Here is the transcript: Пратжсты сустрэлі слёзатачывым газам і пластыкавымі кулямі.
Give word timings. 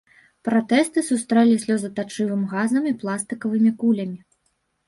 Пратжсты 0.47 1.03
сустрэлі 1.09 1.59
слёзатачывым 1.65 2.41
газам 2.55 2.83
і 2.93 2.97
пластыкавымі 3.05 3.71
кулямі. 3.85 4.19